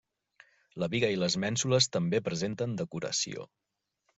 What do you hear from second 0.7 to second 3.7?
La biga i les mènsules també presenten decoració.